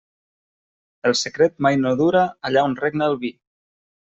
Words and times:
El 1.09 1.15
secret 1.19 1.57
mai 1.67 1.79
no 1.83 1.91
dura 2.01 2.25
allà 2.51 2.65
on 2.71 2.77
regna 2.83 3.11
el 3.13 3.19
vi. 3.27 3.35